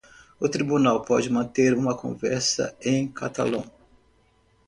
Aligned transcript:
O 0.39 0.49
tribunal 0.49 0.99
pode 1.03 1.29
manter 1.29 1.75
uma 1.77 1.95
conversa 1.95 2.75
em 2.81 3.07
catalão. 3.07 3.63